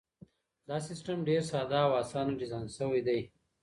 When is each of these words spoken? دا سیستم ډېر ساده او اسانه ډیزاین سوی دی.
دا 0.67 0.77
سیستم 0.87 1.17
ډېر 1.29 1.41
ساده 1.51 1.79
او 1.87 1.91
اسانه 2.01 2.33
ډیزاین 2.41 2.67
سوی 2.77 3.01
دی. 3.07 3.19